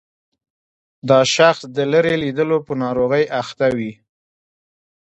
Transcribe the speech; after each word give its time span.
دا 1.09 1.19
شخص 1.35 1.61
د 1.75 1.77
لیرې 1.91 2.15
لیدلو 2.23 2.57
په 2.67 2.73
ناروغۍ 2.83 3.23
اخته 3.41 3.65
وي. 3.77 3.91